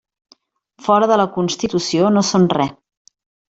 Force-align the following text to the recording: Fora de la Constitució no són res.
Fora 0.85 1.11
de 1.11 1.19
la 1.21 1.27
Constitució 1.37 2.11
no 2.19 2.27
són 2.33 2.51
res. 2.59 2.77